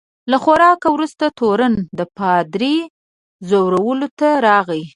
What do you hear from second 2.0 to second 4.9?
پادري ځورولو ته راغی.